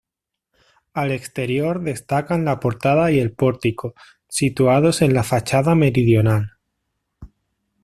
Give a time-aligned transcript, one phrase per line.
[0.95, 3.93] Al exterior destacan la portada y el pórtico,
[4.27, 6.57] situados en la fachada meridional.